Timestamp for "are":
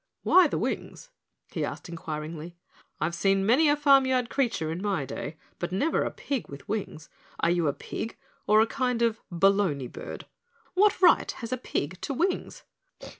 7.39-7.51